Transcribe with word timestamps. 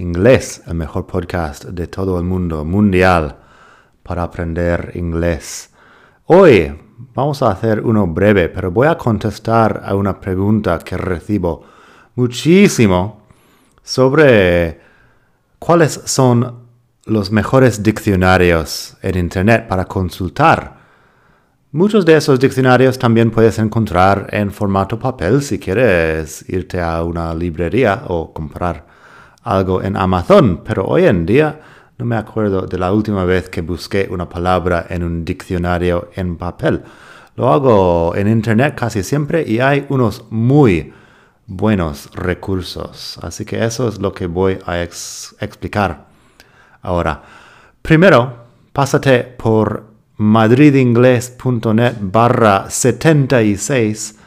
el 0.00 0.74
mejor 0.74 1.06
podcast 1.06 1.64
de 1.66 1.86
todo 1.86 2.18
el 2.18 2.24
mundo 2.24 2.64
mundial 2.64 3.36
para 4.02 4.22
aprender 4.22 4.92
inglés. 4.94 5.68
Hoy 6.24 6.74
vamos 7.12 7.42
a 7.42 7.50
hacer 7.50 7.82
uno 7.82 8.06
breve, 8.06 8.48
pero 8.48 8.70
voy 8.70 8.88
a 8.88 8.96
contestar 8.96 9.82
a 9.84 9.94
una 9.94 10.18
pregunta 10.18 10.78
que 10.78 10.96
recibo 10.96 11.64
muchísimo 12.14 13.26
sobre 13.82 14.80
cuáles 15.58 16.00
son 16.06 16.60
los 17.04 17.30
mejores 17.30 17.82
diccionarios 17.82 18.96
en 19.02 19.18
Internet 19.18 19.68
para 19.68 19.84
consultar. 19.84 20.80
Muchos 21.72 22.06
de 22.06 22.16
esos 22.16 22.40
diccionarios 22.40 22.98
también 22.98 23.30
puedes 23.30 23.58
encontrar 23.58 24.28
en 24.30 24.50
formato 24.50 24.98
papel 24.98 25.42
si 25.42 25.58
quieres 25.58 26.42
irte 26.48 26.80
a 26.80 27.02
una 27.04 27.34
librería 27.34 28.04
o 28.08 28.32
comprar 28.32 28.88
algo 29.42 29.82
en 29.82 29.96
Amazon, 29.96 30.62
pero 30.64 30.84
hoy 30.84 31.04
en 31.04 31.26
día 31.26 31.60
no 31.98 32.04
me 32.04 32.16
acuerdo 32.16 32.62
de 32.62 32.78
la 32.78 32.92
última 32.92 33.24
vez 33.24 33.48
que 33.48 33.60
busqué 33.60 34.08
una 34.10 34.28
palabra 34.28 34.86
en 34.88 35.02
un 35.02 35.24
diccionario 35.24 36.10
en 36.14 36.36
papel. 36.36 36.82
Lo 37.36 37.52
hago 37.52 38.14
en 38.16 38.28
Internet 38.28 38.74
casi 38.76 39.02
siempre 39.02 39.44
y 39.46 39.60
hay 39.60 39.86
unos 39.88 40.24
muy 40.30 40.92
buenos 41.46 42.10
recursos. 42.14 43.18
Así 43.22 43.44
que 43.44 43.64
eso 43.64 43.88
es 43.88 43.98
lo 43.98 44.12
que 44.12 44.26
voy 44.26 44.58
a 44.66 44.82
explicar 44.82 46.06
ahora. 46.82 47.22
Primero, 47.82 48.34
pásate 48.72 49.24
por 49.24 49.84
madridingles.net 50.16 51.94
barra 52.00 52.70
76 52.70 54.19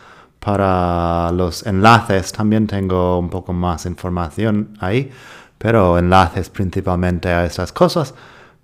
para 0.44 1.32
los 1.32 1.66
enlaces. 1.66 2.34
También 2.34 2.68
tengo 2.68 3.18
un 3.18 3.30
poco 3.30 3.54
más 3.54 3.86
información 3.86 4.78
ahí, 4.82 5.10
pero 5.58 5.98
enlaces 5.98 6.50
principalmente 6.50 7.30
a 7.30 7.46
estas 7.46 7.72
cosas. 7.72 8.14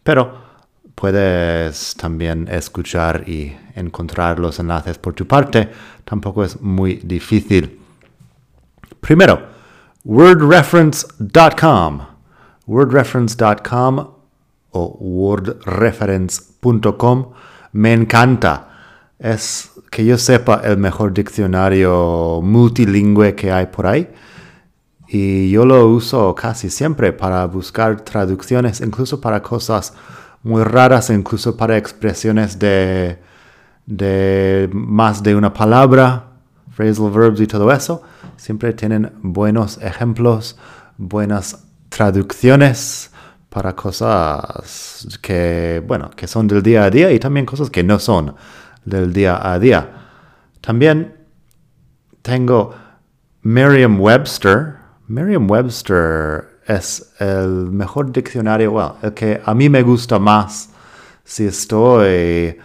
Pero 0.03 0.49
puedes 0.93 1.95
también 1.95 2.49
escuchar 2.51 3.23
y 3.29 3.55
encontrar 3.75 4.39
los 4.39 4.59
enlaces 4.59 4.97
por 4.97 5.13
tu 5.13 5.25
parte. 5.25 5.71
Tampoco 6.03 6.43
es 6.43 6.59
muy 6.59 6.95
difícil. 6.95 7.79
Primero, 8.99 9.41
wordreference.com. 10.03 12.01
Wordreference.com 12.67 14.07
o 14.71 14.97
wordreference.com 14.99 17.31
me 17.71 17.93
encanta. 17.93 18.68
Es 19.19 19.71
que 19.91 20.05
yo 20.05 20.17
sepa 20.17 20.61
el 20.63 20.77
mejor 20.77 21.13
diccionario 21.13 22.39
multilingüe 22.41 23.35
que 23.35 23.51
hay 23.51 23.65
por 23.67 23.85
ahí. 23.85 24.09
Y 25.09 25.49
yo 25.51 25.65
lo 25.65 25.87
uso 25.87 26.33
casi 26.35 26.69
siempre 26.69 27.11
para 27.11 27.45
buscar 27.45 28.01
traducciones, 28.01 28.79
incluso 28.79 29.19
para 29.19 29.41
cosas 29.41 29.93
muy 30.43 30.63
raras, 30.63 31.09
incluso 31.09 31.57
para 31.57 31.77
expresiones 31.77 32.59
de, 32.59 33.19
de 33.85 34.69
más 34.71 35.21
de 35.21 35.35
una 35.35 35.51
palabra, 35.51 36.27
phrasal 36.71 37.11
verbs 37.11 37.41
y 37.41 37.47
todo 37.47 37.71
eso. 37.73 38.01
Siempre 38.37 38.71
tienen 38.71 39.11
buenos 39.21 39.79
ejemplos, 39.81 40.57
buenas 40.97 41.65
traducciones 41.89 43.11
para 43.49 43.75
cosas 43.75 45.07
que, 45.21 45.83
bueno, 45.85 46.09
que 46.11 46.27
son 46.27 46.47
del 46.47 46.61
día 46.61 46.83
a 46.83 46.89
día 46.89 47.11
y 47.11 47.19
también 47.19 47.45
cosas 47.45 47.69
que 47.69 47.83
no 47.83 47.99
son 47.99 48.35
del 48.89 49.13
día 49.13 49.39
a 49.41 49.59
día. 49.59 49.89
También 50.61 51.15
tengo 52.21 52.73
Merriam-Webster. 53.43 54.75
Merriam-Webster 55.07 56.59
es 56.67 57.13
el 57.19 57.71
mejor 57.71 58.11
diccionario, 58.11 58.71
well, 58.71 58.91
el 59.01 59.13
que 59.13 59.41
a 59.43 59.55
mí 59.55 59.69
me 59.69 59.81
gusta 59.81 60.19
más 60.19 60.69
si 61.23 61.45
estoy 61.45 62.57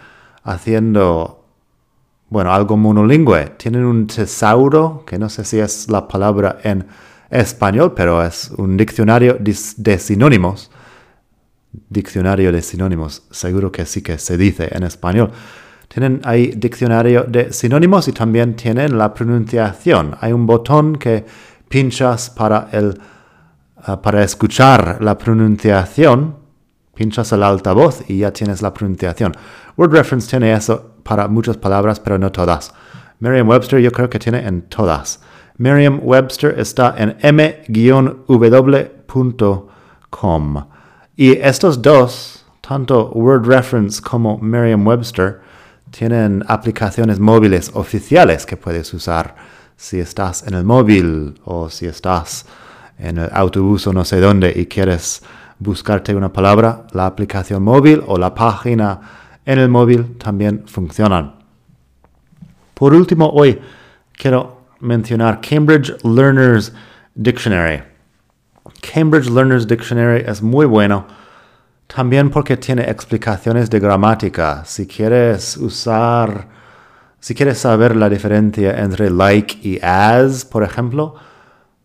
haciendo, 0.43 1.45
bueno, 2.29 2.53
algo 2.53 2.77
monolingüe. 2.77 3.53
Tienen 3.57 3.85
un 3.85 4.07
tesauro, 4.07 5.03
que 5.05 5.17
no 5.17 5.29
sé 5.29 5.43
si 5.43 5.59
es 5.59 5.89
la 5.89 6.07
palabra 6.07 6.59
en 6.63 6.85
español, 7.29 7.93
pero 7.95 8.23
es 8.23 8.51
un 8.57 8.77
diccionario 8.77 9.37
de 9.39 9.99
sinónimos. 9.99 10.71
Diccionario 11.89 12.51
de 12.51 12.61
sinónimos, 12.61 13.23
seguro 13.31 13.71
que 13.71 13.85
sí 13.85 14.01
que 14.01 14.17
se 14.17 14.37
dice 14.37 14.69
en 14.71 14.83
español. 14.83 15.31
Tienen 15.87 16.21
ahí 16.23 16.53
diccionario 16.55 17.23
de 17.23 17.53
sinónimos 17.53 18.07
y 18.07 18.11
también 18.11 18.55
tienen 18.55 18.97
la 18.97 19.13
pronunciación. 19.13 20.15
Hay 20.19 20.33
un 20.33 20.45
botón 20.45 20.95
que 20.97 21.25
pinchas 21.69 22.29
para, 22.29 22.69
el, 22.71 22.99
ah, 23.77 24.01
para 24.01 24.23
escuchar 24.23 24.97
la 25.01 25.17
pronunciación. 25.17 26.35
Pinchas 26.93 27.31
el 27.33 27.43
altavoz 27.43 28.09
y 28.09 28.19
ya 28.19 28.31
tienes 28.31 28.61
la 28.61 28.73
pronunciación. 28.73 29.33
Word 29.77 29.91
Reference 29.91 30.29
tiene 30.29 30.53
eso 30.53 30.95
para 31.03 31.27
muchas 31.27 31.57
palabras, 31.57 31.99
pero 31.99 32.17
no 32.17 32.31
todas. 32.31 32.73
Merriam-Webster 33.19 33.79
yo 33.79 33.91
creo 33.91 34.09
que 34.09 34.19
tiene 34.19 34.45
en 34.45 34.63
todas. 34.63 35.21
Merriam-Webster 35.57 36.59
está 36.59 36.95
en 36.97 37.17
m-w.com. 37.21 38.25
Y 41.17 41.31
estos 41.31 41.81
dos, 41.81 42.45
tanto 42.61 43.09
Word 43.11 43.45
Reference 43.47 44.01
como 44.01 44.37
Merriam-Webster, 44.39 45.41
tienen 45.97 46.43
aplicaciones 46.47 47.19
móviles 47.19 47.71
oficiales 47.73 48.45
que 48.45 48.57
puedes 48.57 48.93
usar 48.93 49.35
si 49.77 49.99
estás 49.99 50.45
en 50.45 50.53
el 50.53 50.65
móvil 50.65 51.39
o 51.45 51.69
si 51.69 51.85
estás 51.85 52.45
en 52.99 53.17
el 53.17 53.29
autobús 53.31 53.87
o 53.87 53.93
no 53.93 54.03
sé 54.03 54.19
dónde 54.19 54.51
y 54.53 54.65
quieres 54.65 55.23
buscarte 55.57 56.13
una 56.13 56.33
palabra, 56.33 56.85
la 56.91 57.05
aplicación 57.05 57.63
móvil 57.63 58.03
o 58.07 58.17
la 58.17 58.33
página 58.33 58.99
en 59.45 59.57
el 59.57 59.69
móvil 59.69 60.17
también 60.17 60.63
funcionan. 60.67 61.35
Por 62.73 62.93
último, 62.93 63.29
hoy 63.29 63.61
quiero 64.17 64.63
mencionar 64.81 65.39
Cambridge 65.39 65.95
Learners 66.03 66.73
Dictionary. 67.13 67.83
Cambridge 68.81 69.29
Learners 69.29 69.65
Dictionary 69.65 70.25
es 70.27 70.41
muy 70.41 70.65
bueno 70.65 71.07
también 71.87 72.29
porque 72.29 72.57
tiene 72.57 72.83
explicaciones 72.89 73.69
de 73.69 73.79
gramática. 73.79 74.63
Si 74.65 74.87
quieres 74.87 75.57
usar, 75.57 76.47
si 77.19 77.35
quieres 77.35 77.59
saber 77.59 77.95
la 77.95 78.09
diferencia 78.09 78.79
entre 78.79 79.09
like 79.09 79.57
y 79.61 79.79
as, 79.81 80.45
por 80.45 80.63
ejemplo, 80.63 81.15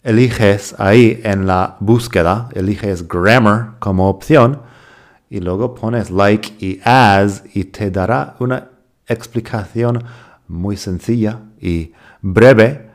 eliges 0.03 0.75
ahí 0.79 1.21
en 1.25 1.47
la 1.47 1.77
búsqueda, 1.81 2.49
eliges 2.55 3.07
grammar 3.07 3.75
como 3.79 4.09
opción 4.09 4.63
y 5.29 5.41
luego 5.41 5.75
pones 5.75 6.11
like 6.11 6.55
y 6.59 6.81
as 6.85 7.45
y 7.55 7.65
te 7.65 7.91
dará 7.91 8.37
una 8.39 8.69
explicación 9.07 10.03
muy 10.49 10.77
sencilla 10.77 11.41
y 11.61 11.93
breve 12.23 12.91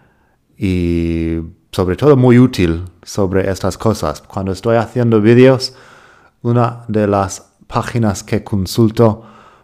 y 0.58 1.40
sobre 1.72 1.96
todo 1.96 2.18
muy 2.18 2.40
útil 2.40 2.86
sobre 3.04 3.50
estas 3.50 3.78
cosas. 3.78 4.22
Cuando 4.22 4.52
estoy 4.52 4.78
haciendo 4.78 5.22
vídeos, 5.22 5.74
una 6.46 6.86
de 6.88 7.08
las 7.08 7.52
páginas 7.68 8.24
que 8.24 8.44
consulto 8.44 9.24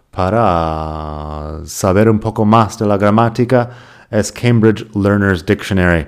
para 0.09 1.59
saber 1.63 2.09
un 2.09 2.19
poco 2.19 2.43
más 2.43 2.79
de 2.79 2.87
la 2.87 2.97
gramática 2.97 3.69
es 4.09 4.31
Cambridge 4.31 4.87
Learners 4.95 5.45
Dictionary. 5.45 6.07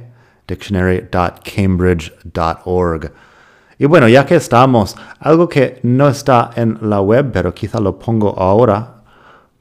dictionary.cambridge.org. 0.48 3.12
Y 3.76 3.86
bueno, 3.86 4.06
ya 4.08 4.24
que 4.24 4.36
estamos, 4.36 4.96
algo 5.18 5.48
que 5.48 5.80
no 5.82 6.06
está 6.08 6.52
en 6.56 6.78
la 6.80 7.02
web, 7.02 7.32
pero 7.32 7.52
quizá 7.52 7.80
lo 7.80 7.98
pongo 7.98 8.38
ahora, 8.38 9.02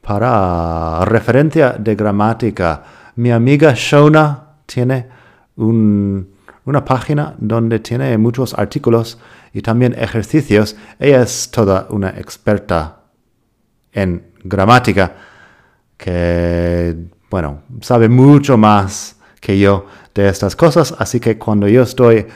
para 0.00 1.04
referencia 1.04 1.72
de 1.72 1.94
gramática 1.94 3.03
mi 3.16 3.30
amiga 3.30 3.74
Shona 3.74 4.56
tiene 4.66 5.08
una 5.56 6.84
página 6.84 7.34
donde 7.38 7.78
tiene 7.78 8.16
muchos 8.18 8.54
artículos 8.54 9.18
y 9.52 9.62
también 9.62 9.94
ejercicios. 9.98 10.76
Ella 10.98 11.22
es 11.22 11.50
toda 11.50 11.86
una 11.90 12.10
experta 12.10 13.00
en 13.92 14.32
gramática 14.42 15.14
que, 15.96 16.96
bueno, 17.30 17.62
sabe 17.80 18.08
mucho 18.08 18.58
más 18.58 19.16
que 19.40 19.58
yo 19.58 19.86
de 20.14 20.28
estas 20.28 20.56
cosas, 20.56 20.94
así 20.98 21.20
que 21.20 21.38
cuando 21.38 21.68
yo 21.68 21.82
estoy 21.82 22.26